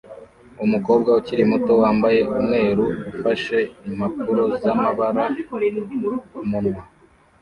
[0.65, 3.57] Umukobwa ukiri muto wambaye umweru ufashe
[3.87, 5.23] impapuro zamabara
[6.33, 6.81] kumunwa